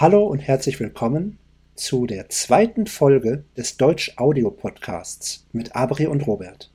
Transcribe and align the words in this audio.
Hallo 0.00 0.24
und 0.28 0.38
herzlich 0.38 0.78
willkommen 0.78 1.40
zu 1.74 2.06
der 2.06 2.28
zweiten 2.28 2.86
Folge 2.86 3.42
des 3.56 3.78
Deutsch 3.78 4.12
Audio 4.16 4.48
Podcasts 4.48 5.44
mit 5.50 5.74
Abri 5.74 6.06
und 6.06 6.24
Robert. 6.24 6.70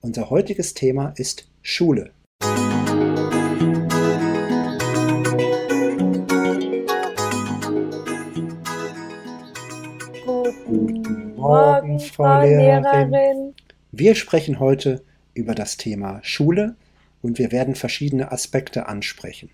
Unser 0.00 0.30
heutiges 0.30 0.72
Thema 0.72 1.12
ist 1.16 1.46
Schule. 1.60 2.10
Guten 10.64 11.34
Morgen, 11.36 12.00
Frau 12.00 12.40
Lehrerin. 12.40 13.54
Wir 13.92 14.14
sprechen 14.14 14.58
heute 14.58 15.04
über 15.34 15.54
das 15.54 15.76
Thema 15.76 16.20
Schule 16.22 16.76
und 17.20 17.38
wir 17.38 17.52
werden 17.52 17.74
verschiedene 17.74 18.32
Aspekte 18.32 18.88
ansprechen. 18.88 19.50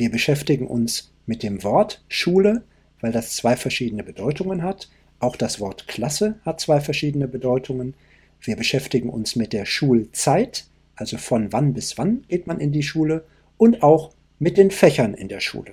Wir 0.00 0.10
beschäftigen 0.10 0.66
uns 0.66 1.12
mit 1.26 1.42
dem 1.42 1.62
Wort 1.62 2.02
Schule, 2.08 2.62
weil 3.02 3.12
das 3.12 3.36
zwei 3.36 3.54
verschiedene 3.54 4.02
Bedeutungen 4.02 4.62
hat. 4.62 4.88
Auch 5.18 5.36
das 5.36 5.60
Wort 5.60 5.88
Klasse 5.88 6.40
hat 6.42 6.58
zwei 6.58 6.80
verschiedene 6.80 7.28
Bedeutungen. 7.28 7.92
Wir 8.40 8.56
beschäftigen 8.56 9.10
uns 9.10 9.36
mit 9.36 9.52
der 9.52 9.66
Schulzeit, 9.66 10.64
also 10.96 11.18
von 11.18 11.52
wann 11.52 11.74
bis 11.74 11.98
wann 11.98 12.24
geht 12.28 12.46
man 12.46 12.60
in 12.60 12.72
die 12.72 12.82
Schule 12.82 13.26
und 13.58 13.82
auch 13.82 14.14
mit 14.38 14.56
den 14.56 14.70
Fächern 14.70 15.12
in 15.12 15.28
der 15.28 15.40
Schule. 15.40 15.72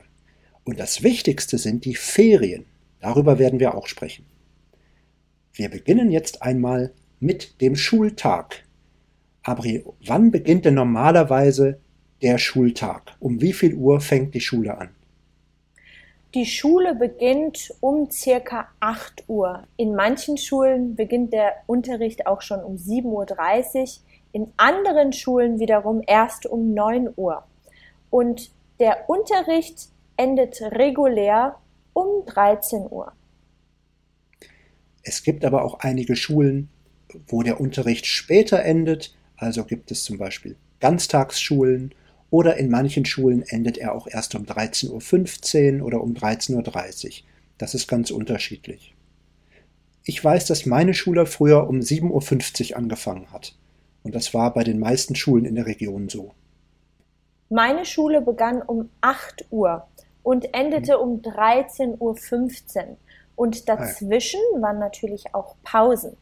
Und 0.66 0.78
das 0.78 1.04
Wichtigste 1.04 1.58
sind 1.58 1.86
die 1.86 1.96
Ferien. 1.96 2.66
Darüber 3.00 3.40
werden 3.40 3.62
wir 3.62 3.76
auch 3.76 3.88
sprechen. 3.88 4.26
Wir 5.54 5.70
beginnen 5.70 6.12
jetzt 6.12 6.42
einmal 6.42 6.92
mit 7.22 7.62
dem 7.62 7.78
Schultag. 7.78 8.66
Abri, 9.42 9.86
wann 10.06 10.32
beginnt 10.32 10.66
denn 10.66 10.74
normalerweise 10.74 11.80
der 12.22 12.38
Schultag? 12.38 13.16
Um 13.20 13.42
wie 13.42 13.54
viel 13.54 13.76
Uhr 13.76 14.02
fängt 14.02 14.34
die 14.34 14.42
Schule 14.42 14.78
an? 14.78 14.90
Die 16.34 16.46
Schule 16.46 16.94
beginnt 16.94 17.74
um 17.80 18.12
circa 18.12 18.68
8 18.80 19.24
Uhr. 19.28 19.64
In 19.78 19.96
manchen 19.96 20.38
Schulen 20.38 20.96
beginnt 20.96 21.34
der 21.34 21.54
Unterricht 21.68 22.28
auch 22.28 22.42
schon 22.42 22.60
um 22.60 22.76
7.30 22.76 23.06
Uhr, 23.06 23.88
in 24.34 24.52
anderen 24.58 25.14
Schulen 25.14 25.60
wiederum 25.60 26.02
erst 26.06 26.46
um 26.46 26.74
9 26.74 27.10
Uhr. 27.16 27.44
Und 28.10 28.52
der 28.80 29.10
Unterricht 29.10 29.90
endet 30.18 30.62
regulär 30.62 31.56
um 31.94 32.26
13 32.26 32.88
Uhr. 32.90 33.14
Es 35.02 35.24
gibt 35.24 35.46
aber 35.46 35.64
auch 35.64 35.80
einige 35.80 36.16
Schulen, 36.16 36.70
wo 37.28 37.42
der 37.42 37.62
Unterricht 37.62 38.06
später 38.06 38.64
endet, 38.64 39.16
also 39.38 39.64
gibt 39.64 39.90
es 39.92 40.04
zum 40.04 40.18
Beispiel 40.18 40.58
Ganztagsschulen 40.82 41.96
oder 42.30 42.58
in 42.58 42.70
manchen 42.70 43.06
Schulen 43.06 43.44
endet 43.44 43.78
er 43.78 43.96
auch 43.96 44.08
erst 44.08 44.36
um 44.36 44.44
13.15 44.44 45.80
Uhr 45.80 45.86
oder 45.86 46.02
um 46.02 46.14
13.30 46.14 47.06
Uhr. 47.06 47.12
Das 47.58 47.74
ist 47.74 47.88
ganz 47.88 48.12
unterschiedlich. 48.12 48.94
Ich 50.04 50.24
weiß, 50.24 50.46
dass 50.46 50.66
meine 50.66 50.94
Schule 50.94 51.26
früher 51.26 51.68
um 51.68 51.80
7.50 51.80 52.72
Uhr 52.72 52.78
angefangen 52.78 53.32
hat. 53.32 53.56
Und 54.04 54.16
das 54.16 54.34
war 54.34 54.54
bei 54.54 54.64
den 54.64 54.80
meisten 54.80 55.16
Schulen 55.16 55.46
in 55.46 55.56
der 55.56 55.66
Region 55.66 56.08
so. 56.08 56.32
Meine 57.50 57.86
Schule 57.86 58.22
begann 58.22 58.62
um 58.62 58.90
8 59.02 59.48
Uhr 59.52 59.88
und 60.24 60.54
endete 60.54 61.00
um 61.00 61.22
13.15 61.22 61.98
Uhr. 62.00 62.98
Und 63.36 63.70
dazwischen 63.70 64.40
waren 64.60 64.80
natürlich 64.80 65.34
auch 65.34 65.56
Pausen. 65.64 66.18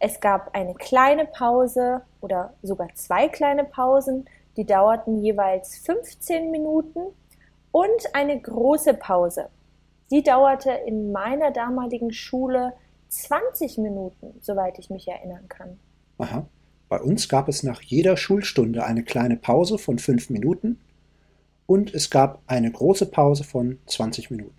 Es 0.00 0.20
gab 0.20 0.54
eine 0.54 0.74
kleine 0.74 1.26
Pause 1.26 2.02
oder 2.20 2.52
sogar 2.62 2.88
zwei 2.94 3.28
kleine 3.28 3.64
Pausen, 3.64 4.26
die 4.56 4.64
dauerten 4.64 5.22
jeweils 5.22 5.78
15 5.78 6.50
Minuten 6.50 7.00
und 7.72 8.14
eine 8.14 8.40
große 8.40 8.94
Pause. 8.94 9.48
Die 10.10 10.22
dauerte 10.22 10.70
in 10.86 11.12
meiner 11.12 11.50
damaligen 11.50 12.12
Schule 12.12 12.74
20 13.08 13.78
Minuten, 13.78 14.38
soweit 14.40 14.78
ich 14.78 14.90
mich 14.90 15.08
erinnern 15.08 15.48
kann. 15.48 15.78
Aha. 16.18 16.46
Bei 16.88 17.00
uns 17.00 17.28
gab 17.28 17.48
es 17.48 17.62
nach 17.62 17.82
jeder 17.82 18.16
Schulstunde 18.16 18.84
eine 18.84 19.02
kleine 19.02 19.36
Pause 19.36 19.78
von 19.78 19.98
5 19.98 20.30
Minuten 20.30 20.78
und 21.66 21.92
es 21.94 22.10
gab 22.10 22.42
eine 22.46 22.70
große 22.70 23.06
Pause 23.06 23.42
von 23.42 23.78
20 23.86 24.30
Minuten. 24.30 24.54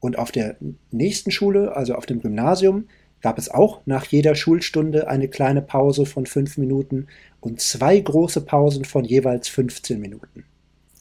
Und 0.00 0.18
auf 0.18 0.32
der 0.32 0.56
nächsten 0.90 1.30
Schule, 1.30 1.76
also 1.76 1.94
auf 1.94 2.06
dem 2.06 2.20
Gymnasium, 2.20 2.88
gab 3.20 3.38
es 3.38 3.50
auch 3.50 3.80
nach 3.86 4.06
jeder 4.06 4.34
Schulstunde 4.34 5.08
eine 5.08 5.28
kleine 5.28 5.62
Pause 5.62 6.06
von 6.06 6.26
fünf 6.26 6.58
Minuten 6.58 7.08
und 7.40 7.60
zwei 7.60 7.98
große 7.98 8.42
Pausen 8.42 8.84
von 8.84 9.04
jeweils 9.04 9.48
15 9.48 10.00
Minuten. 10.00 10.44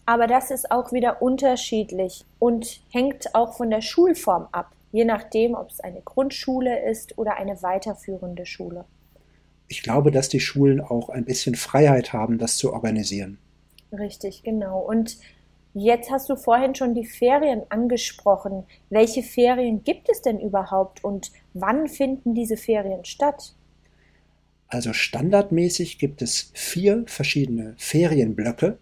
Aber 0.06 0.28
das 0.28 0.50
ist 0.50 0.72
auch 0.72 0.92
wieder 0.92 1.22
unterschiedlich 1.22 2.26
und 2.40 2.82
hängt 2.90 3.36
auch 3.36 3.56
von 3.56 3.70
der 3.70 3.82
Schulform 3.82 4.48
ab, 4.52 4.72
je 4.92 5.06
nachdem, 5.06 5.54
ob 5.54 5.70
es 5.70 5.80
eine 5.80 6.02
Grundschule 6.02 6.90
ist 6.90 7.18
oder 7.18 7.38
eine 7.38 7.62
weiterführende 7.62 8.46
Schule. 8.46 8.86
Ich 9.68 9.84
glaube, 9.84 10.10
dass 10.10 10.28
die 10.30 10.40
Schulen 10.40 10.82
auch 10.82 11.10
ein 11.10 11.26
bisschen 11.26 11.54
Freiheit 11.54 12.12
haben, 12.12 12.40
das 12.40 12.58
zu 12.58 12.74
organisieren. 12.74 13.38
Richtig, 13.92 14.42
genau. 14.44 14.80
Und 14.80 15.18
Jetzt 15.74 16.10
hast 16.10 16.30
du 16.30 16.36
vorhin 16.36 16.74
schon 16.74 16.96
die 16.96 17.06
Ferien 17.06 17.62
angesprochen. 17.70 18.66
Welche 18.90 19.22
Ferien 19.22 19.84
gibt 19.84 20.10
es 20.10 20.22
denn 20.22 20.40
überhaupt 20.40 21.04
und 21.04 21.32
wann 21.54 21.88
finden 21.88 22.34
diese 22.34 22.58
Ferien 22.58 23.06
statt? 23.06 23.54
Also 24.68 24.94
standardmäßig 24.94 26.00
gibt 26.00 26.22
es 26.22 26.52
vier 26.54 27.04
verschiedene 27.08 27.76
Ferienblöcke, 27.78 28.78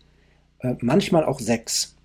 äh, 0.59 0.75
manchmal 0.79 1.25
auch 1.25 1.39
sechs. 1.39 1.95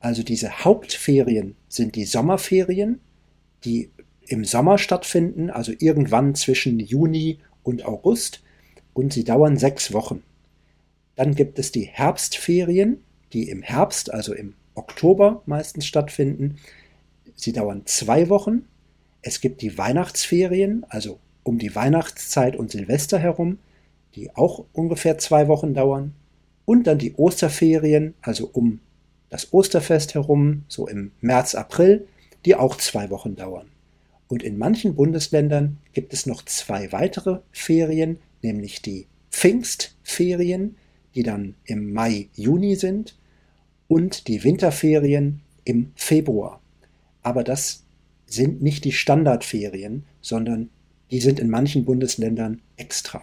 Also 0.00 0.22
diese 0.22 0.64
Hauptferien 0.64 1.56
sind 1.68 1.94
die 1.94 2.04
Sommerferien, 2.04 3.00
die 3.64 3.90
im 4.26 4.44
Sommer 4.44 4.78
stattfinden, 4.78 5.50
also 5.50 5.72
irgendwann 5.78 6.34
zwischen 6.34 6.80
Juni 6.80 7.38
und 7.62 7.84
August 7.84 8.42
und 8.92 9.12
sie 9.12 9.24
dauern 9.24 9.56
sechs 9.56 9.92
Wochen. 9.92 10.22
Dann 11.16 11.34
gibt 11.34 11.58
es 11.58 11.72
die 11.72 11.84
Herbstferien, 11.84 13.02
die 13.32 13.48
im 13.48 13.62
Herbst, 13.62 14.12
also 14.12 14.34
im 14.34 14.54
Oktober 14.74 15.42
meistens 15.46 15.86
stattfinden. 15.86 16.58
Sie 17.34 17.52
dauern 17.52 17.82
zwei 17.86 18.28
Wochen. 18.28 18.66
Es 19.22 19.40
gibt 19.40 19.62
die 19.62 19.78
Weihnachtsferien, 19.78 20.84
also 20.88 21.18
um 21.42 21.58
die 21.58 21.74
Weihnachtszeit 21.74 22.56
und 22.56 22.70
Silvester 22.70 23.18
herum, 23.18 23.58
die 24.14 24.34
auch 24.34 24.64
ungefähr 24.72 25.18
zwei 25.18 25.48
Wochen 25.48 25.74
dauern. 25.74 26.14
Und 26.64 26.86
dann 26.86 26.98
die 26.98 27.14
Osterferien, 27.14 28.14
also 28.22 28.48
um 28.52 28.80
das 29.30 29.52
Osterfest 29.52 30.14
herum, 30.14 30.64
so 30.68 30.86
im 30.86 31.12
März, 31.20 31.54
April, 31.54 32.06
die 32.44 32.54
auch 32.54 32.76
zwei 32.76 33.10
Wochen 33.10 33.34
dauern. 33.34 33.68
Und 34.28 34.42
in 34.42 34.58
manchen 34.58 34.94
Bundesländern 34.94 35.78
gibt 35.92 36.12
es 36.12 36.26
noch 36.26 36.44
zwei 36.44 36.92
weitere 36.92 37.40
Ferien, 37.50 38.18
nämlich 38.42 38.82
die 38.82 39.06
Pfingstferien, 39.30 40.76
die 41.14 41.22
dann 41.22 41.54
im 41.64 41.92
Mai, 41.92 42.28
Juni 42.34 42.76
sind 42.76 43.14
und 43.92 44.26
die 44.26 44.42
Winterferien 44.42 45.42
im 45.64 45.92
Februar. 45.96 46.62
Aber 47.22 47.44
das 47.44 47.84
sind 48.24 48.62
nicht 48.62 48.86
die 48.86 48.92
Standardferien, 48.92 50.06
sondern 50.22 50.70
die 51.10 51.20
sind 51.20 51.38
in 51.38 51.50
manchen 51.50 51.84
Bundesländern 51.84 52.62
extra. 52.78 53.22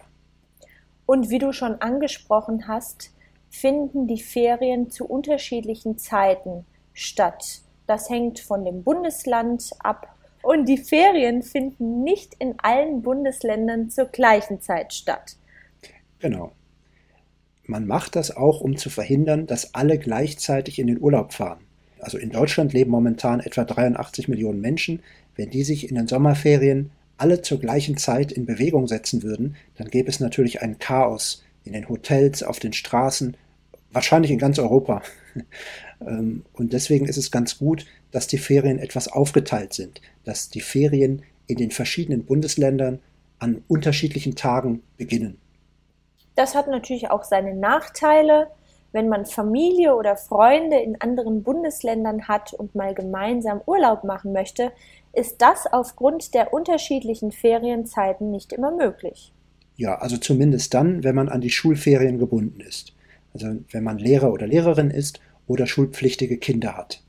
Und 1.06 1.28
wie 1.28 1.40
du 1.40 1.52
schon 1.52 1.74
angesprochen 1.80 2.68
hast, 2.68 3.10
finden 3.48 4.06
die 4.06 4.22
Ferien 4.22 4.90
zu 4.90 5.06
unterschiedlichen 5.06 5.98
Zeiten 5.98 6.64
statt. 6.94 7.62
Das 7.88 8.08
hängt 8.08 8.38
von 8.38 8.64
dem 8.64 8.84
Bundesland 8.84 9.70
ab. 9.80 10.14
Und 10.40 10.68
die 10.68 10.78
Ferien 10.78 11.42
finden 11.42 12.04
nicht 12.04 12.34
in 12.38 12.54
allen 12.60 13.02
Bundesländern 13.02 13.90
zur 13.90 14.04
gleichen 14.04 14.60
Zeit 14.60 14.94
statt. 14.94 15.34
Genau. 16.20 16.52
Man 17.70 17.86
macht 17.86 18.16
das 18.16 18.36
auch, 18.36 18.60
um 18.60 18.76
zu 18.76 18.90
verhindern, 18.90 19.46
dass 19.46 19.74
alle 19.74 19.96
gleichzeitig 19.96 20.80
in 20.80 20.88
den 20.88 21.00
Urlaub 21.00 21.32
fahren. 21.32 21.60
Also 22.00 22.18
in 22.18 22.30
Deutschland 22.30 22.72
leben 22.72 22.90
momentan 22.90 23.38
etwa 23.38 23.62
83 23.62 24.26
Millionen 24.26 24.60
Menschen. 24.60 25.04
Wenn 25.36 25.50
die 25.50 25.62
sich 25.62 25.88
in 25.88 25.94
den 25.94 26.08
Sommerferien 26.08 26.90
alle 27.16 27.42
zur 27.42 27.60
gleichen 27.60 27.96
Zeit 27.96 28.32
in 28.32 28.44
Bewegung 28.44 28.88
setzen 28.88 29.22
würden, 29.22 29.54
dann 29.76 29.86
gäbe 29.86 30.08
es 30.08 30.18
natürlich 30.18 30.62
ein 30.62 30.80
Chaos 30.80 31.44
in 31.62 31.72
den 31.72 31.88
Hotels, 31.88 32.42
auf 32.42 32.58
den 32.58 32.72
Straßen, 32.72 33.36
wahrscheinlich 33.92 34.32
in 34.32 34.38
ganz 34.38 34.58
Europa. 34.58 35.02
Ähm, 36.02 36.46
und 36.54 36.72
deswegen 36.72 37.04
ist 37.04 37.18
es 37.18 37.30
ganz 37.30 37.58
gut, 37.58 37.84
dass 38.10 38.26
die 38.26 38.38
Ferien 38.38 38.78
etwas 38.78 39.06
aufgeteilt 39.06 39.74
sind, 39.74 40.00
dass 40.24 40.48
die 40.48 40.62
Ferien 40.62 41.20
in 41.46 41.58
den 41.58 41.70
verschiedenen 41.70 42.24
Bundesländern 42.24 43.00
an 43.38 43.62
unterschiedlichen 43.68 44.34
Tagen 44.34 44.80
beginnen. 44.96 45.36
Das 46.40 46.54
hat 46.54 46.68
natürlich 46.68 47.10
auch 47.10 47.22
seine 47.22 47.54
Nachteile. 47.54 48.46
Wenn 48.92 49.10
man 49.10 49.26
Familie 49.26 49.94
oder 49.94 50.16
Freunde 50.16 50.78
in 50.78 50.98
anderen 50.98 51.42
Bundesländern 51.42 52.28
hat 52.28 52.54
und 52.54 52.74
mal 52.74 52.94
gemeinsam 52.94 53.60
Urlaub 53.66 54.04
machen 54.04 54.32
möchte, 54.32 54.72
ist 55.12 55.42
das 55.42 55.70
aufgrund 55.70 56.32
der 56.32 56.54
unterschiedlichen 56.54 57.30
Ferienzeiten 57.30 58.30
nicht 58.30 58.54
immer 58.54 58.74
möglich. 58.74 59.34
Ja, 59.76 59.98
also 59.98 60.16
zumindest 60.16 60.72
dann, 60.72 61.04
wenn 61.04 61.14
man 61.14 61.28
an 61.28 61.42
die 61.42 61.50
Schulferien 61.50 62.18
gebunden 62.18 62.62
ist. 62.62 62.94
Also 63.34 63.48
wenn 63.70 63.84
man 63.84 63.98
Lehrer 63.98 64.32
oder 64.32 64.46
Lehrerin 64.46 64.88
ist 64.88 65.20
oder 65.46 65.66
schulpflichtige 65.66 66.38
Kinder 66.38 66.74
hat. 66.74 67.02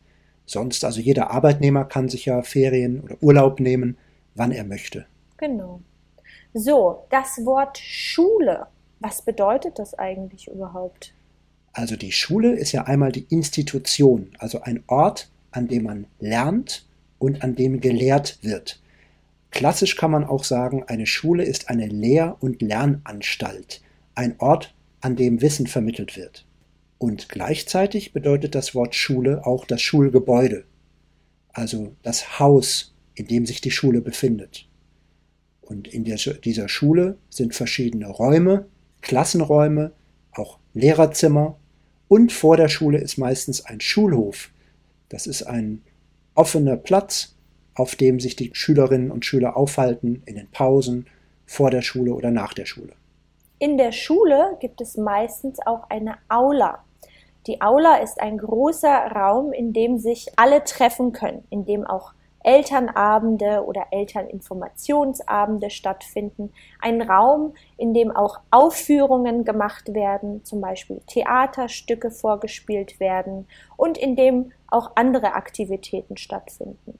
sonst. 0.45 0.83
Also 0.83 0.99
jeder 0.99 1.31
Arbeitnehmer 1.31 1.85
kann 1.85 2.09
sich 2.09 2.25
ja 2.25 2.41
Ferien 2.41 2.99
oder 2.99 3.15
Urlaub 3.21 3.61
nehmen, 3.61 3.95
wann 4.35 4.51
er 4.51 4.65
möchte. 4.65 5.05
Genau. 5.37 5.79
So, 6.53 7.05
das 7.09 7.45
Wort 7.45 7.77
Schule. 7.77 8.67
Was 9.01 9.23
bedeutet 9.23 9.79
das 9.79 9.95
eigentlich 9.95 10.47
überhaupt? 10.47 11.15
Also 11.73 11.95
die 11.95 12.11
Schule 12.11 12.53
ist 12.53 12.71
ja 12.71 12.83
einmal 12.83 13.11
die 13.11 13.25
Institution, 13.29 14.29
also 14.37 14.61
ein 14.61 14.83
Ort, 14.85 15.31
an 15.49 15.67
dem 15.67 15.83
man 15.83 16.05
lernt 16.19 16.85
und 17.17 17.43
an 17.43 17.55
dem 17.55 17.81
gelehrt 17.81 18.37
wird. 18.43 18.79
Klassisch 19.49 19.95
kann 19.95 20.11
man 20.11 20.23
auch 20.23 20.43
sagen, 20.43 20.83
eine 20.83 21.07
Schule 21.07 21.43
ist 21.43 21.67
eine 21.67 21.87
Lehr- 21.87 22.37
und 22.41 22.61
Lernanstalt, 22.61 23.81
ein 24.13 24.35
Ort, 24.39 24.75
an 25.01 25.15
dem 25.15 25.41
Wissen 25.41 25.65
vermittelt 25.65 26.15
wird. 26.15 26.45
Und 26.99 27.27
gleichzeitig 27.27 28.13
bedeutet 28.13 28.53
das 28.53 28.75
Wort 28.75 28.93
Schule 28.93 29.47
auch 29.47 29.65
das 29.65 29.81
Schulgebäude, 29.81 30.65
also 31.53 31.95
das 32.03 32.39
Haus, 32.39 32.93
in 33.15 33.25
dem 33.25 33.47
sich 33.47 33.61
die 33.61 33.71
Schule 33.71 34.01
befindet. 34.01 34.67
Und 35.61 35.87
in 35.87 36.03
dieser 36.03 36.69
Schule 36.69 37.17
sind 37.29 37.55
verschiedene 37.55 38.07
Räume, 38.07 38.67
Klassenräume, 39.01 39.91
auch 40.33 40.59
Lehrerzimmer 40.73 41.57
und 42.07 42.31
vor 42.31 42.57
der 42.57 42.69
Schule 42.69 42.97
ist 42.97 43.17
meistens 43.17 43.65
ein 43.65 43.81
Schulhof. 43.81 44.51
Das 45.09 45.27
ist 45.27 45.43
ein 45.43 45.81
offener 46.35 46.77
Platz, 46.77 47.35
auf 47.75 47.95
dem 47.95 48.19
sich 48.19 48.35
die 48.35 48.51
Schülerinnen 48.53 49.11
und 49.11 49.25
Schüler 49.25 49.57
aufhalten 49.57 50.23
in 50.25 50.35
den 50.35 50.49
Pausen, 50.51 51.07
vor 51.45 51.69
der 51.69 51.81
Schule 51.81 52.13
oder 52.13 52.31
nach 52.31 52.53
der 52.53 52.65
Schule. 52.65 52.93
In 53.59 53.77
der 53.77 53.91
Schule 53.91 54.57
gibt 54.59 54.81
es 54.81 54.97
meistens 54.97 55.59
auch 55.65 55.89
eine 55.89 56.15
Aula. 56.29 56.83
Die 57.47 57.61
Aula 57.61 57.97
ist 57.97 58.21
ein 58.21 58.37
großer 58.37 58.89
Raum, 58.89 59.51
in 59.51 59.73
dem 59.73 59.97
sich 59.97 60.27
alle 60.37 60.63
treffen 60.63 61.11
können, 61.11 61.43
in 61.49 61.65
dem 61.65 61.85
auch 61.85 62.13
Elternabende 62.43 63.63
oder 63.65 63.87
Elterninformationsabende 63.91 65.69
stattfinden. 65.69 66.51
Ein 66.79 67.01
Raum, 67.01 67.53
in 67.77 67.93
dem 67.93 68.11
auch 68.11 68.39
Aufführungen 68.51 69.45
gemacht 69.45 69.93
werden, 69.93 70.43
zum 70.43 70.61
Beispiel 70.61 71.01
Theaterstücke 71.07 72.11
vorgespielt 72.11 72.99
werden 72.99 73.47
und 73.77 73.97
in 73.97 74.15
dem 74.15 74.51
auch 74.67 74.91
andere 74.95 75.33
Aktivitäten 75.33 76.17
stattfinden. 76.17 76.97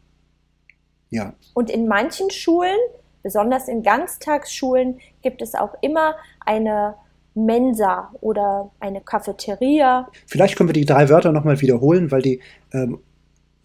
Ja. 1.10 1.34
Und 1.54 1.70
in 1.70 1.88
manchen 1.88 2.30
Schulen, 2.30 2.78
besonders 3.24 3.68
in 3.68 3.84
Ganztagsschulen, 3.84 5.00
gibt 5.22 5.42
es 5.42 5.56
auch 5.56 5.76
immer 5.82 6.16
eine 6.46 6.96
Mensa 7.34 8.12
oder 8.22 8.72
eine 8.80 9.02
Cafeteria. 9.02 10.08
Vielleicht 10.26 10.58
können 10.58 10.70
wir 10.70 10.74
die 10.74 10.86
drei 10.86 11.10
Wörter 11.10 11.32
nochmal 11.32 11.62
wiederholen, 11.62 12.12
weil 12.12 12.22
die 12.22 12.42
ähm, 12.74 13.00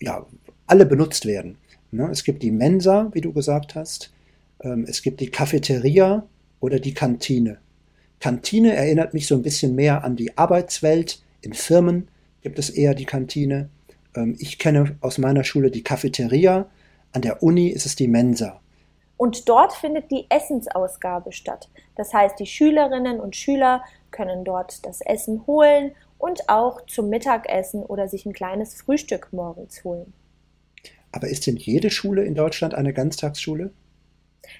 ja, 0.00 0.24
alle 0.66 0.86
benutzt 0.86 1.26
werden. 1.26 1.58
Ne? 1.90 2.08
Es 2.10 2.24
gibt 2.24 2.42
die 2.42 2.50
Mensa, 2.50 3.10
wie 3.12 3.20
du 3.20 3.32
gesagt 3.32 3.74
hast. 3.74 4.12
Ähm, 4.60 4.84
es 4.88 5.02
gibt 5.02 5.20
die 5.20 5.30
Cafeteria 5.30 6.26
oder 6.60 6.78
die 6.78 6.94
Kantine. 6.94 7.58
Kantine 8.20 8.74
erinnert 8.74 9.14
mich 9.14 9.26
so 9.26 9.34
ein 9.34 9.42
bisschen 9.42 9.74
mehr 9.74 10.04
an 10.04 10.16
die 10.16 10.36
Arbeitswelt. 10.36 11.22
In 11.42 11.52
Firmen 11.52 12.08
gibt 12.42 12.58
es 12.58 12.70
eher 12.70 12.94
die 12.94 13.04
Kantine. 13.04 13.68
Ähm, 14.14 14.36
ich 14.38 14.58
kenne 14.58 14.96
aus 15.00 15.18
meiner 15.18 15.44
Schule 15.44 15.70
die 15.70 15.84
Cafeteria. 15.84 16.66
An 17.12 17.22
der 17.22 17.42
Uni 17.42 17.68
ist 17.68 17.86
es 17.86 17.96
die 17.96 18.08
Mensa. 18.08 18.60
Und 19.16 19.48
dort 19.48 19.72
findet 19.72 20.10
die 20.10 20.26
Essensausgabe 20.28 21.32
statt. 21.32 21.68
Das 21.94 22.12
heißt, 22.12 22.38
die 22.38 22.46
Schülerinnen 22.46 23.18
und 23.20 23.34
Schüler 23.34 23.82
können 24.10 24.44
dort 24.44 24.84
das 24.84 25.00
Essen 25.00 25.46
holen 25.46 25.92
und 26.18 26.48
auch 26.48 26.84
zum 26.86 27.08
Mittagessen 27.08 27.82
oder 27.82 28.08
sich 28.08 28.26
ein 28.26 28.32
kleines 28.32 28.74
Frühstück 28.74 29.28
morgens 29.32 29.84
holen. 29.84 30.12
Aber 31.16 31.28
ist 31.28 31.46
denn 31.46 31.56
jede 31.56 31.88
Schule 31.88 32.24
in 32.24 32.34
Deutschland 32.34 32.74
eine 32.74 32.92
Ganztagsschule? 32.92 33.70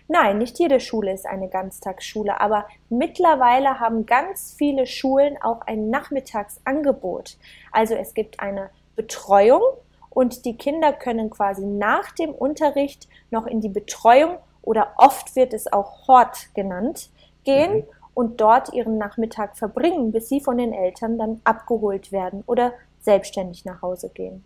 Nein, 0.09 0.39
nicht 0.39 0.59
jede 0.59 0.81
Schule 0.81 1.13
ist 1.13 1.27
eine 1.27 1.51
Ganztagsschule, 1.51 2.41
aber 2.41 2.67
mittlerweile 2.89 3.79
haben 3.79 4.07
ganz 4.07 4.55
viele 4.57 4.87
Schulen 4.87 5.37
auch 5.43 5.61
ein 5.67 5.91
Nachmittagsangebot. 5.91 7.37
Also 7.73 7.95
es 7.95 8.15
gibt 8.15 8.41
eine 8.41 8.71
Betreuung 8.97 9.61
und 10.09 10.47
die 10.47 10.57
Kinder 10.57 10.95
können 10.95 11.29
quasi 11.29 11.67
nach 11.67 12.13
dem 12.13 12.31
Unterricht 12.31 13.07
noch 13.31 13.47
in 13.47 13.61
die 13.61 13.69
Betreuung 13.69 14.39
oder 14.63 14.95
oft 14.97 15.37
wird 15.37 15.53
es 15.53 15.71
auch 15.71 16.09
Hort 16.09 16.55
genannt, 16.55 17.11
gehen 17.45 17.81
mhm. 17.81 17.85
und 18.15 18.41
dort 18.41 18.73
ihren 18.73 18.97
Nachmittag 18.97 19.59
verbringen, 19.59 20.11
bis 20.11 20.31
sie 20.31 20.41
von 20.41 20.57
den 20.57 20.73
Eltern 20.73 21.19
dann 21.19 21.43
abgeholt 21.45 22.13
werden 22.13 22.45
oder 22.47 22.73
selbstständig 23.01 23.67
nach 23.67 23.83
Hause 23.83 24.09
gehen. 24.09 24.43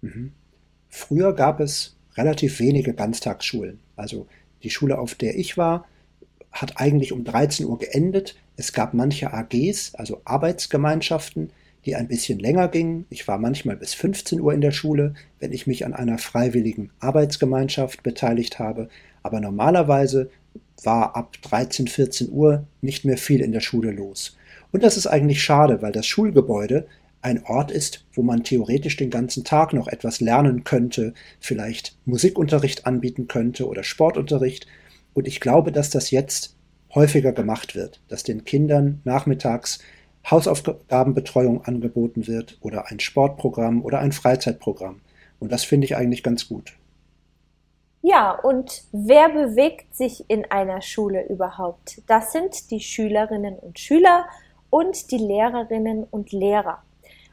Mhm. 0.00 0.32
Früher 0.90 1.32
gab 1.32 1.60
es 1.60 1.96
relativ 2.16 2.60
wenige 2.60 2.92
Ganztagsschulen. 2.92 3.78
Also 3.96 4.26
die 4.62 4.70
Schule, 4.70 4.98
auf 4.98 5.14
der 5.14 5.38
ich 5.38 5.56
war, 5.56 5.86
hat 6.52 6.80
eigentlich 6.80 7.12
um 7.12 7.24
13 7.24 7.66
Uhr 7.66 7.78
geendet. 7.78 8.36
Es 8.56 8.72
gab 8.72 8.92
manche 8.92 9.32
AGs, 9.32 9.94
also 9.94 10.20
Arbeitsgemeinschaften, 10.24 11.50
die 11.86 11.94
ein 11.96 12.08
bisschen 12.08 12.38
länger 12.38 12.68
gingen. 12.68 13.06
Ich 13.08 13.26
war 13.26 13.38
manchmal 13.38 13.76
bis 13.76 13.94
15 13.94 14.40
Uhr 14.40 14.52
in 14.52 14.60
der 14.60 14.72
Schule, 14.72 15.14
wenn 15.38 15.52
ich 15.52 15.66
mich 15.66 15.86
an 15.86 15.94
einer 15.94 16.18
freiwilligen 16.18 16.90
Arbeitsgemeinschaft 16.98 18.02
beteiligt 18.02 18.58
habe. 18.58 18.88
Aber 19.22 19.40
normalerweise 19.40 20.30
war 20.82 21.16
ab 21.16 21.36
13, 21.42 21.86
14 21.86 22.30
Uhr 22.30 22.66
nicht 22.80 23.04
mehr 23.04 23.16
viel 23.16 23.40
in 23.40 23.52
der 23.52 23.60
Schule 23.60 23.92
los. 23.92 24.36
Und 24.72 24.82
das 24.82 24.96
ist 24.96 25.06
eigentlich 25.06 25.42
schade, 25.42 25.82
weil 25.82 25.92
das 25.92 26.06
Schulgebäude 26.06 26.86
ein 27.22 27.44
Ort 27.44 27.70
ist, 27.70 28.04
wo 28.14 28.22
man 28.22 28.44
theoretisch 28.44 28.96
den 28.96 29.10
ganzen 29.10 29.44
Tag 29.44 29.72
noch 29.72 29.88
etwas 29.88 30.20
lernen 30.20 30.64
könnte, 30.64 31.14
vielleicht 31.38 31.96
Musikunterricht 32.06 32.86
anbieten 32.86 33.28
könnte 33.28 33.68
oder 33.68 33.82
Sportunterricht. 33.82 34.66
Und 35.12 35.28
ich 35.28 35.40
glaube, 35.40 35.72
dass 35.72 35.90
das 35.90 36.10
jetzt 36.10 36.56
häufiger 36.94 37.32
gemacht 37.32 37.74
wird, 37.74 38.00
dass 38.08 38.22
den 38.22 38.44
Kindern 38.44 39.00
nachmittags 39.04 39.80
Hausaufgabenbetreuung 40.28 41.64
angeboten 41.64 42.26
wird 42.26 42.58
oder 42.60 42.90
ein 42.90 43.00
Sportprogramm 43.00 43.84
oder 43.84 44.00
ein 44.00 44.12
Freizeitprogramm. 44.12 45.00
Und 45.38 45.52
das 45.52 45.64
finde 45.64 45.86
ich 45.86 45.96
eigentlich 45.96 46.22
ganz 46.22 46.48
gut. 46.48 46.74
Ja, 48.02 48.32
und 48.32 48.84
wer 48.92 49.28
bewegt 49.28 49.94
sich 49.94 50.24
in 50.28 50.50
einer 50.50 50.80
Schule 50.80 51.26
überhaupt? 51.28 52.02
Das 52.06 52.32
sind 52.32 52.70
die 52.70 52.80
Schülerinnen 52.80 53.58
und 53.58 53.78
Schüler 53.78 54.26
und 54.70 55.10
die 55.10 55.18
Lehrerinnen 55.18 56.04
und 56.04 56.32
Lehrer. 56.32 56.82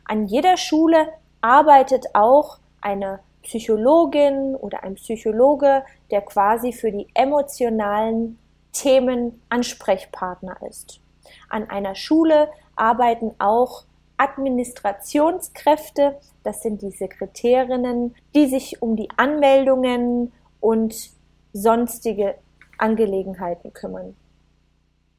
An 0.08 0.28
jeder 0.28 0.58
Schule 0.58 1.08
arbeitet 1.42 2.06
auch 2.14 2.60
eine 2.82 3.20
Psychologin 3.44 4.56
oder 4.56 4.84
ein 4.84 4.96
Psychologe, 4.96 5.84
der 6.12 6.22
quasi 6.22 6.72
für 6.72 6.92
die 6.92 7.08
emotionalen 7.14 8.38
Themen 8.72 9.42
Ansprechpartner 9.50 10.58
ist. 10.70 11.02
An 11.50 11.70
einer 11.70 11.96
Schule 11.96 12.50
arbeiten 12.76 13.32
auch 13.40 13.84
Administrationskräfte, 14.18 16.18
das 16.44 16.62
sind 16.62 16.82
die 16.82 16.92
Sekretärinnen, 16.92 18.16
die 18.34 18.48
sich 18.48 18.82
um 18.82 18.96
die 18.96 19.10
Anmeldungen 19.18 20.32
und 20.60 21.12
sonstige 21.54 22.36
Angelegenheiten 22.78 23.74
kümmern. 23.74 24.16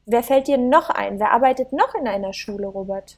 Wer 0.05 0.23
fällt 0.23 0.47
dir 0.47 0.57
noch 0.57 0.89
ein? 0.89 1.19
Wer 1.19 1.31
arbeitet 1.31 1.73
noch 1.73 1.93
in 1.93 2.07
einer 2.07 2.33
Schule, 2.33 2.67
Robert? 2.67 3.17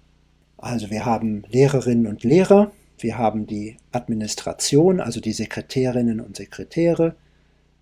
Also 0.61 0.91
wir 0.91 1.05
haben 1.05 1.43
Lehrerinnen 1.49 2.07
und 2.07 2.23
Lehrer, 2.23 2.71
wir 2.99 3.17
haben 3.17 3.47
die 3.47 3.77
Administration, 3.91 4.99
also 4.99 5.19
die 5.19 5.33
Sekretärinnen 5.33 6.21
und 6.21 6.37
Sekretäre. 6.37 7.15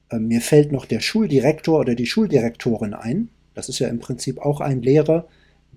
Ähm, 0.10 0.28
mir 0.28 0.40
fällt 0.40 0.72
noch 0.72 0.86
der 0.86 1.02
Schuldirektor 1.02 1.80
oder 1.80 1.94
die 1.94 2.06
Schuldirektorin 2.06 2.94
ein. 2.94 3.30
Das 3.54 3.68
ist 3.68 3.80
ja 3.80 3.90
im 3.90 4.00
Prinzip 4.00 4.40
auch 4.40 4.62
ein 4.62 4.82
Lehrer, 4.82 5.28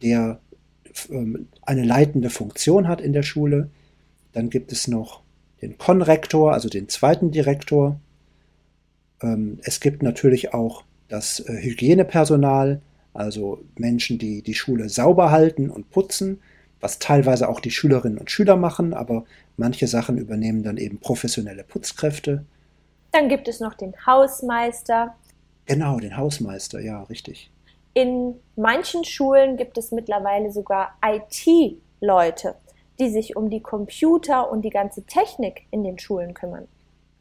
der 0.01 0.39
ähm, 1.11 1.49
eine 1.63 1.83
leitende 1.83 2.31
Funktion 2.31 2.87
hat 2.87 3.01
in 3.01 3.13
der 3.13 3.25
Schule. 3.25 3.69
Dann 4.33 4.49
gibt 4.49 4.71
es 4.71 4.87
noch 4.87 5.23
den 5.61 5.79
Konrektor, 5.79 6.53
also 6.53 6.69
den 6.69 6.89
zweiten 6.89 7.33
Direktor. 7.33 7.99
Ähm, 9.23 9.59
es 9.65 9.81
gibt 9.81 10.05
natürlich 10.05 10.55
auch 10.55 10.85
das 11.09 11.41
äh, 11.41 11.61
Hygienepersonal, 11.61 12.81
also 13.13 13.65
Menschen, 13.77 14.19
die 14.19 14.43
die 14.43 14.55
Schule 14.55 14.89
sauber 14.89 15.33
halten 15.33 15.69
und 15.69 15.91
putzen, 15.91 16.39
was 16.83 16.99
teilweise 16.99 17.49
auch 17.49 17.61
die 17.61 17.71
Schülerinnen 17.71 18.19
und 18.19 18.31
Schüler 18.31 18.57
machen, 18.57 18.93
aber 18.93 19.25
manche 19.57 19.87
Sachen 19.87 20.19
übernehmen 20.19 20.63
dann 20.63 20.77
eben 20.77 20.99
professionelle 20.99 21.65
Putzkräfte. 21.65 22.45
Dann 23.13 23.29
gibt 23.29 23.49
es 23.49 23.61
noch 23.61 23.75
den 23.75 23.95
Hausmeister. 24.05 25.15
Genau, 25.67 26.01
den 26.01 26.17
Hausmeister, 26.17 26.81
ja, 26.81 27.05
richtig. 27.05 27.51
In 27.95 28.35
manchen 28.57 29.05
Schulen 29.05 29.57
gibt 29.57 29.79
es 29.79 29.93
mittlerweile 29.93 30.51
sogar 30.51 30.97
IT-Leute, 31.05 32.57
die 32.99 33.11
sich 33.11 33.37
um 33.37 33.49
die 33.49 33.61
Computer 33.61 34.51
und 34.51 34.63
die 34.63 34.71
ganze 34.71 35.05
Technik 35.05 35.67
in 35.71 35.85
den 35.85 35.99
Schulen 35.99 36.35
kümmern. 36.35 36.67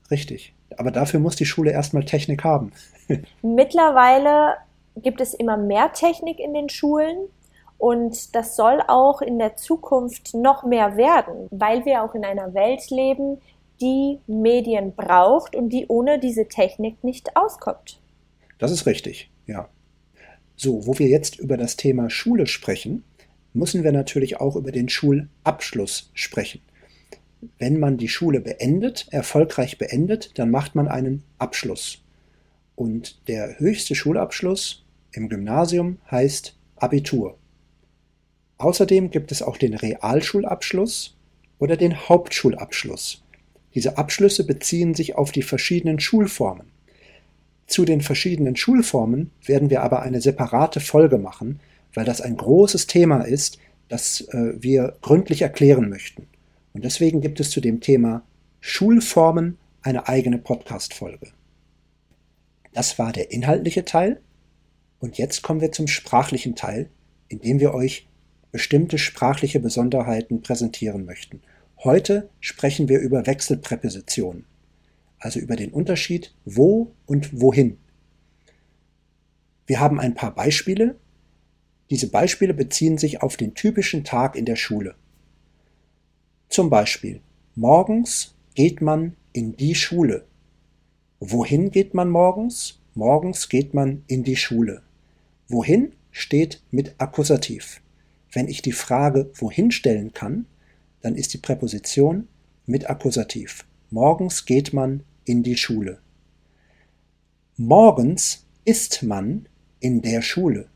Richtig. 0.09 0.53
Aber 0.77 0.91
dafür 0.91 1.19
muss 1.19 1.35
die 1.35 1.45
Schule 1.45 1.71
erstmal 1.71 2.05
Technik 2.05 2.43
haben. 2.43 2.71
mittlerweile 3.41 4.55
gibt 4.95 5.21
es 5.21 5.33
immer 5.33 5.57
mehr 5.57 5.91
Technik 5.93 6.39
in 6.39 6.53
den 6.53 6.69
Schulen. 6.69 7.17
Und 7.81 8.35
das 8.35 8.55
soll 8.55 8.79
auch 8.87 9.23
in 9.23 9.39
der 9.39 9.55
Zukunft 9.55 10.35
noch 10.35 10.63
mehr 10.63 10.97
werden, 10.97 11.47
weil 11.49 11.83
wir 11.83 12.03
auch 12.03 12.13
in 12.13 12.23
einer 12.23 12.53
Welt 12.53 12.91
leben, 12.91 13.39
die 13.81 14.19
Medien 14.27 14.93
braucht 14.93 15.55
und 15.55 15.69
die 15.69 15.87
ohne 15.87 16.19
diese 16.19 16.47
Technik 16.47 17.03
nicht 17.03 17.35
auskommt. 17.35 17.99
Das 18.59 18.69
ist 18.69 18.85
richtig, 18.85 19.31
ja. 19.47 19.67
So, 20.55 20.85
wo 20.85 20.99
wir 20.99 21.07
jetzt 21.07 21.39
über 21.39 21.57
das 21.57 21.75
Thema 21.75 22.11
Schule 22.11 22.45
sprechen, 22.45 23.03
müssen 23.51 23.83
wir 23.83 23.91
natürlich 23.91 24.39
auch 24.39 24.55
über 24.55 24.71
den 24.71 24.87
Schulabschluss 24.87 26.11
sprechen. 26.13 26.61
Wenn 27.57 27.79
man 27.79 27.97
die 27.97 28.09
Schule 28.09 28.41
beendet, 28.41 29.07
erfolgreich 29.09 29.79
beendet, 29.79 30.37
dann 30.37 30.51
macht 30.51 30.75
man 30.75 30.87
einen 30.87 31.23
Abschluss. 31.39 32.03
Und 32.75 33.27
der 33.27 33.57
höchste 33.57 33.95
Schulabschluss 33.95 34.85
im 35.13 35.29
Gymnasium 35.29 35.97
heißt 36.11 36.55
Abitur. 36.75 37.39
Außerdem 38.61 39.09
gibt 39.09 39.31
es 39.31 39.41
auch 39.41 39.57
den 39.57 39.73
Realschulabschluss 39.73 41.15
oder 41.57 41.77
den 41.77 42.07
Hauptschulabschluss. 42.07 43.23
Diese 43.73 43.97
Abschlüsse 43.97 44.45
beziehen 44.45 44.93
sich 44.93 45.15
auf 45.15 45.31
die 45.31 45.41
verschiedenen 45.41 45.99
Schulformen. 45.99 46.67
Zu 47.65 47.85
den 47.85 48.01
verschiedenen 48.01 48.55
Schulformen 48.55 49.31
werden 49.43 49.71
wir 49.71 49.81
aber 49.81 50.03
eine 50.03 50.21
separate 50.21 50.79
Folge 50.79 51.17
machen, 51.17 51.59
weil 51.95 52.05
das 52.05 52.21
ein 52.21 52.37
großes 52.37 52.85
Thema 52.85 53.21
ist, 53.21 53.57
das 53.87 54.21
äh, 54.29 54.53
wir 54.61 54.95
gründlich 55.01 55.41
erklären 55.41 55.89
möchten. 55.89 56.27
Und 56.73 56.85
deswegen 56.85 57.19
gibt 57.19 57.39
es 57.39 57.49
zu 57.49 57.61
dem 57.61 57.81
Thema 57.81 58.21
Schulformen 58.59 59.57
eine 59.81 60.07
eigene 60.07 60.37
Podcast-Folge. 60.37 61.29
Das 62.73 62.99
war 62.99 63.11
der 63.11 63.31
inhaltliche 63.31 63.85
Teil. 63.85 64.21
Und 64.99 65.17
jetzt 65.17 65.41
kommen 65.41 65.61
wir 65.61 65.71
zum 65.71 65.87
sprachlichen 65.87 66.55
Teil, 66.55 66.91
in 67.27 67.39
dem 67.39 67.59
wir 67.59 67.73
euch 67.73 68.05
bestimmte 68.51 68.97
sprachliche 68.97 69.59
Besonderheiten 69.59 70.41
präsentieren 70.41 71.05
möchten. 71.05 71.41
Heute 71.83 72.29
sprechen 72.39 72.89
wir 72.89 72.99
über 72.99 73.25
Wechselpräpositionen, 73.25 74.45
also 75.19 75.39
über 75.39 75.55
den 75.55 75.71
Unterschied 75.71 76.33
wo 76.45 76.93
und 77.05 77.41
wohin. 77.41 77.77
Wir 79.65 79.79
haben 79.79 79.99
ein 79.99 80.15
paar 80.15 80.35
Beispiele. 80.35 80.95
Diese 81.89 82.09
Beispiele 82.09 82.53
beziehen 82.53 82.97
sich 82.97 83.21
auf 83.21 83.37
den 83.37 83.53
typischen 83.53 84.03
Tag 84.03 84.35
in 84.35 84.45
der 84.45 84.55
Schule. 84.55 84.95
Zum 86.49 86.69
Beispiel, 86.69 87.21
morgens 87.55 88.35
geht 88.55 88.81
man 88.81 89.15
in 89.33 89.55
die 89.55 89.75
Schule. 89.75 90.25
Wohin 91.19 91.71
geht 91.71 91.93
man 91.93 92.09
morgens? 92.09 92.79
Morgens 92.93 93.47
geht 93.47 93.73
man 93.73 94.03
in 94.07 94.23
die 94.23 94.35
Schule. 94.35 94.81
Wohin 95.47 95.93
steht 96.11 96.61
mit 96.71 96.95
Akkusativ. 96.97 97.81
Wenn 98.31 98.47
ich 98.47 98.61
die 98.61 98.71
Frage 98.71 99.31
wohin 99.35 99.71
stellen 99.71 100.13
kann, 100.13 100.45
dann 101.01 101.15
ist 101.15 101.33
die 101.33 101.37
Präposition 101.37 102.27
mit 102.65 102.89
Akkusativ. 102.89 103.65
Morgens 103.89 104.45
geht 104.45 104.73
man 104.73 105.03
in 105.25 105.43
die 105.43 105.57
Schule. 105.57 105.99
Morgens 107.57 108.45
ist 108.63 109.03
man 109.03 109.47
in 109.79 110.01
der 110.01 110.21
Schule. 110.21 110.69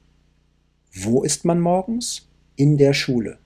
Wo 0.93 1.23
ist 1.23 1.45
man 1.45 1.59
morgens? 1.59 2.27
In 2.57 2.77
der 2.77 2.93
Schule. 2.93 3.37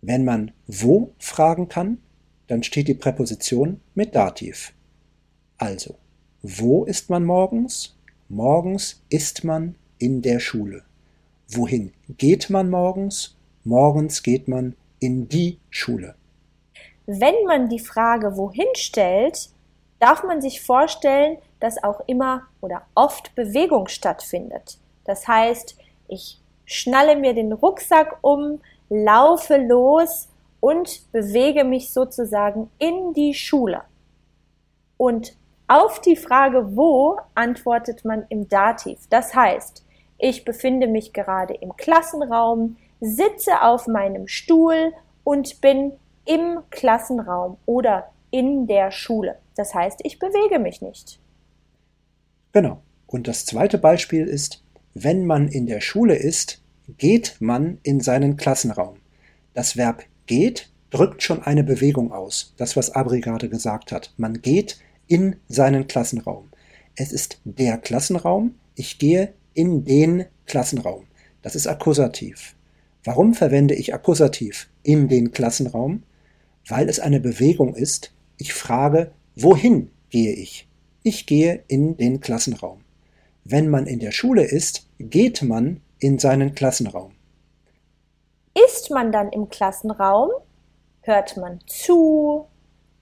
Wenn 0.00 0.24
man 0.24 0.52
wo 0.66 1.12
fragen 1.18 1.68
kann, 1.68 1.98
dann 2.46 2.62
steht 2.62 2.88
die 2.88 2.94
Präposition 2.94 3.80
mit 3.94 4.14
Dativ. 4.14 4.72
Also, 5.58 5.96
wo 6.42 6.84
ist 6.84 7.10
man 7.10 7.24
morgens? 7.24 7.96
Morgens 8.28 9.02
ist 9.08 9.44
man 9.44 9.76
in 9.98 10.22
der 10.22 10.40
Schule. 10.40 10.84
Wohin 11.48 11.92
geht 12.08 12.50
man 12.50 12.70
morgens? 12.70 13.36
Morgens 13.62 14.22
geht 14.22 14.48
man 14.48 14.74
in 14.98 15.28
die 15.28 15.60
Schule. 15.70 16.16
Wenn 17.06 17.44
man 17.46 17.68
die 17.68 17.78
Frage 17.78 18.36
wohin 18.36 18.66
stellt, 18.74 19.50
darf 20.00 20.24
man 20.24 20.42
sich 20.42 20.60
vorstellen, 20.60 21.38
dass 21.60 21.82
auch 21.82 22.00
immer 22.08 22.42
oder 22.60 22.82
oft 22.96 23.34
Bewegung 23.36 23.86
stattfindet. 23.86 24.78
Das 25.04 25.28
heißt, 25.28 25.76
ich 26.08 26.40
schnalle 26.64 27.14
mir 27.14 27.32
den 27.32 27.52
Rucksack 27.52 28.18
um, 28.22 28.60
laufe 28.88 29.56
los 29.56 30.28
und 30.58 31.10
bewege 31.12 31.62
mich 31.62 31.92
sozusagen 31.92 32.70
in 32.78 33.12
die 33.14 33.34
Schule. 33.34 33.82
Und 34.96 35.36
auf 35.68 36.00
die 36.00 36.16
Frage 36.16 36.76
wo 36.76 37.18
antwortet 37.36 38.04
man 38.04 38.26
im 38.30 38.48
Dativ. 38.48 38.98
Das 39.10 39.34
heißt, 39.34 39.85
ich 40.18 40.44
befinde 40.44 40.86
mich 40.86 41.12
gerade 41.12 41.54
im 41.54 41.76
Klassenraum, 41.76 42.76
sitze 43.00 43.62
auf 43.62 43.86
meinem 43.86 44.28
Stuhl 44.28 44.92
und 45.24 45.60
bin 45.60 45.92
im 46.24 46.60
Klassenraum 46.70 47.58
oder 47.66 48.10
in 48.30 48.66
der 48.66 48.90
Schule. 48.90 49.38
Das 49.54 49.74
heißt, 49.74 50.00
ich 50.02 50.18
bewege 50.18 50.58
mich 50.58 50.82
nicht. 50.82 51.20
Genau. 52.52 52.82
Und 53.06 53.28
das 53.28 53.46
zweite 53.46 53.78
Beispiel 53.78 54.26
ist, 54.26 54.62
wenn 54.94 55.26
man 55.26 55.48
in 55.48 55.66
der 55.66 55.80
Schule 55.80 56.16
ist, 56.16 56.62
geht 56.98 57.36
man 57.40 57.78
in 57.82 58.00
seinen 58.00 58.36
Klassenraum. 58.36 58.96
Das 59.54 59.76
Verb 59.76 60.02
geht 60.26 60.70
drückt 60.90 61.22
schon 61.22 61.42
eine 61.42 61.64
Bewegung 61.64 62.12
aus. 62.12 62.54
Das, 62.56 62.76
was 62.76 62.90
Abri 62.90 63.20
gerade 63.20 63.48
gesagt 63.48 63.92
hat. 63.92 64.12
Man 64.16 64.40
geht 64.40 64.78
in 65.06 65.36
seinen 65.48 65.86
Klassenraum. 65.86 66.48
Es 66.94 67.12
ist 67.12 67.38
der 67.44 67.78
Klassenraum. 67.78 68.54
Ich 68.74 68.98
gehe 68.98 69.32
in 69.56 69.84
den 69.84 70.26
Klassenraum. 70.46 71.06
Das 71.42 71.54
ist 71.54 71.66
Akkusativ. 71.66 72.54
Warum 73.04 73.34
verwende 73.34 73.74
ich 73.74 73.94
Akkusativ 73.94 74.68
in 74.82 75.08
den 75.08 75.32
Klassenraum? 75.32 76.02
Weil 76.68 76.88
es 76.88 77.00
eine 77.00 77.20
Bewegung 77.20 77.74
ist. 77.74 78.12
Ich 78.36 78.52
frage, 78.52 79.12
wohin 79.34 79.90
gehe 80.10 80.34
ich? 80.34 80.68
Ich 81.02 81.26
gehe 81.26 81.62
in 81.68 81.96
den 81.96 82.20
Klassenraum. 82.20 82.80
Wenn 83.44 83.70
man 83.70 83.86
in 83.86 84.00
der 84.00 84.10
Schule 84.10 84.44
ist, 84.44 84.88
geht 84.98 85.42
man 85.42 85.80
in 85.98 86.18
seinen 86.18 86.54
Klassenraum. 86.54 87.12
Ist 88.68 88.90
man 88.90 89.12
dann 89.12 89.30
im 89.30 89.48
Klassenraum, 89.48 90.30
hört 91.02 91.36
man 91.36 91.60
zu, 91.66 92.46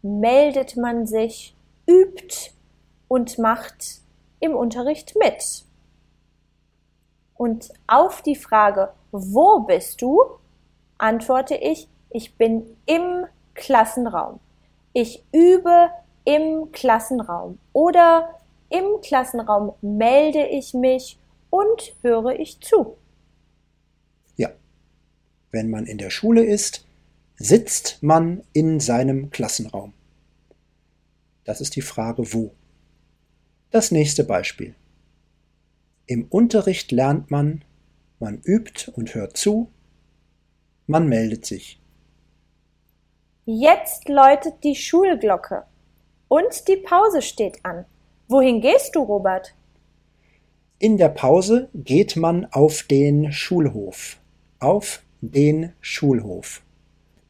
meldet 0.02 0.76
man 0.76 1.06
sich, 1.06 1.56
übt 1.88 2.52
und 3.08 3.38
macht 3.38 4.02
im 4.40 4.54
Unterricht 4.54 5.14
mit. 5.18 5.64
Und 7.36 7.72
auf 7.86 8.22
die 8.22 8.36
Frage, 8.36 8.92
wo 9.10 9.60
bist 9.60 10.02
du, 10.02 10.22
antworte 10.98 11.54
ich, 11.56 11.88
ich 12.10 12.36
bin 12.36 12.76
im 12.86 13.26
Klassenraum. 13.54 14.40
Ich 14.92 15.24
übe 15.32 15.90
im 16.24 16.70
Klassenraum 16.72 17.58
oder 17.72 18.38
im 18.70 19.00
Klassenraum 19.02 19.74
melde 19.82 20.46
ich 20.46 20.74
mich 20.74 21.18
und 21.50 21.94
höre 22.02 22.38
ich 22.38 22.60
zu. 22.60 22.96
Ja, 24.36 24.50
wenn 25.50 25.70
man 25.70 25.86
in 25.86 25.98
der 25.98 26.10
Schule 26.10 26.44
ist, 26.44 26.86
sitzt 27.36 28.02
man 28.02 28.42
in 28.52 28.80
seinem 28.80 29.30
Klassenraum. 29.30 29.92
Das 31.44 31.60
ist 31.60 31.76
die 31.76 31.82
Frage 31.82 32.32
wo. 32.32 32.52
Das 33.70 33.90
nächste 33.90 34.24
Beispiel. 34.24 34.74
Im 36.06 36.26
Unterricht 36.28 36.92
lernt 36.92 37.30
man, 37.30 37.64
man 38.18 38.40
übt 38.44 38.92
und 38.94 39.14
hört 39.14 39.36
zu, 39.36 39.70
man 40.86 41.08
meldet 41.08 41.46
sich. 41.46 41.80
Jetzt 43.46 44.08
läutet 44.08 44.64
die 44.64 44.74
Schulglocke 44.74 45.64
und 46.28 46.68
die 46.68 46.76
Pause 46.76 47.22
steht 47.22 47.64
an. 47.64 47.84
Wohin 48.28 48.60
gehst 48.60 48.94
du, 48.94 49.02
Robert? 49.02 49.54
In 50.78 50.98
der 50.98 51.08
Pause 51.08 51.68
geht 51.74 52.16
man 52.16 52.46
auf 52.46 52.82
den 52.82 53.32
Schulhof. 53.32 54.18
Auf 54.58 55.02
den 55.20 55.72
Schulhof. 55.80 56.62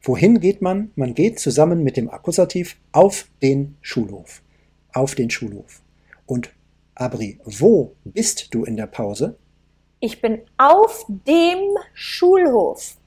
Wohin 0.01 0.39
geht 0.39 0.61
man? 0.61 0.91
Man 0.95 1.13
geht 1.13 1.39
zusammen 1.39 1.83
mit 1.83 1.97
dem 1.97 2.09
Akkusativ 2.09 2.77
auf 2.91 3.27
den 3.41 3.77
Schulhof. 3.81 4.41
Auf 4.93 5.15
den 5.15 5.29
Schulhof. 5.29 5.81
Und 6.25 6.54
Abri, 6.95 7.39
wo 7.43 7.95
bist 8.05 8.53
du 8.53 8.63
in 8.63 8.77
der 8.77 8.87
Pause? 8.87 9.37
Ich 9.99 10.21
bin 10.21 10.41
auf 10.57 11.05
dem 11.07 11.77
Schulhof. 11.93 12.97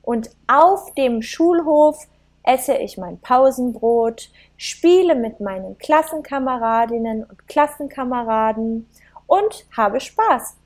Und 0.00 0.30
auf 0.46 0.92
dem 0.94 1.20
Schulhof 1.20 2.08
esse 2.42 2.74
ich 2.74 2.96
mein 2.96 3.18
Pausenbrot, 3.18 4.30
spiele 4.56 5.14
mit 5.14 5.40
meinen 5.40 5.76
Klassenkameradinnen 5.78 7.24
und 7.24 7.48
Klassenkameraden 7.48 8.86
und 9.26 9.66
habe 9.76 10.00
Spaß. 10.00 10.56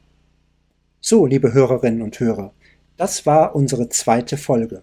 So, 1.00 1.26
liebe 1.26 1.52
Hörerinnen 1.52 2.02
und 2.02 2.18
Hörer, 2.18 2.52
das 2.97 3.26
war 3.26 3.54
unsere 3.54 3.88
zweite 3.88 4.37
Folge. 4.37 4.82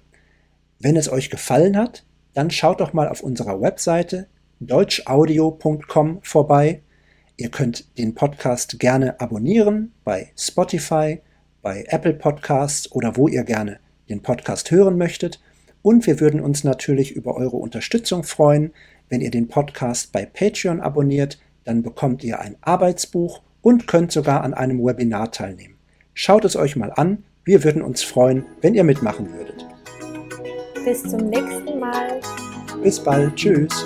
Wenn 0.80 0.96
es 0.96 1.12
euch 1.12 1.30
gefallen 1.30 1.78
hat, 1.78 2.06
dann 2.34 2.52
schaut 2.52 2.82
doch 2.82 2.94
mal 2.94 3.08
auf 3.08 3.22
unserer 3.22 3.62
Webseite 3.62 4.28
deutschaudio.com 4.60 6.20
vorbei 6.22 6.82
Ihr 7.38 7.50
könnt 7.50 7.98
den 7.98 8.16
Podcast 8.16 8.80
gerne 8.80 9.20
abonnieren 9.20 9.92
bei 10.06 10.32
Spotify, 10.38 11.20
bei 11.62 11.84
Apple 11.90 12.14
Podcasts 12.14 12.90
oder 12.94 13.18
wo 13.18 13.28
ihr 13.28 13.44
gerne 13.44 13.80
den 14.08 14.22
Podcast 14.22 14.72
hören 14.72 14.98
möchtet. 14.98 15.42
Und 15.82 16.08
wir 16.08 16.22
würden 16.22 16.40
uns 16.40 16.64
natürlich 16.64 17.12
über 17.12 17.36
eure 17.36 17.58
Unterstützung 17.58 18.24
freuen, 18.24 18.72
Wenn 19.08 19.22
ihr 19.22 19.30
den 19.30 19.48
Podcast 19.48 20.12
bei 20.12 20.26
Patreon 20.26 20.80
abonniert, 20.80 21.38
dann 21.64 21.84
bekommt 21.84 22.24
ihr 22.24 22.40
ein 22.40 22.56
Arbeitsbuch 22.62 23.44
und 23.62 23.86
könnt 23.86 24.12
sogar 24.12 24.44
an 24.44 24.56
einem 24.56 24.84
Webinar 24.84 25.32
teilnehmen. 25.32 25.76
Schaut 26.16 26.44
es 26.44 26.56
euch 26.56 26.76
mal 26.76 26.92
an, 26.92 27.24
wir 27.44 27.64
würden 27.64 27.84
uns 27.84 28.02
freuen, 28.02 28.46
wenn 28.62 28.74
ihr 28.74 28.84
mitmachen 28.84 29.32
würdet. 29.32 29.64
Bis 30.84 31.04
zum 31.04 31.30
nächsten 31.30 31.80
Mal. 31.80 32.20
Bis 32.82 33.00
bald, 33.00 33.36
tschüss. 33.36 33.86